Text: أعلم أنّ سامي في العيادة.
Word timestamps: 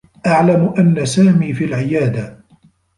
أعلم 0.27 0.73
أنّ 0.79 1.05
سامي 1.05 1.53
في 1.53 1.65
العيادة. 1.65 2.39